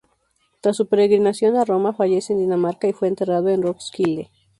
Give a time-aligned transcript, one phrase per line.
[0.61, 4.31] Tras su peregrinación a Roma, fallece en Dinamarca, y fue enterrado en Roskilde.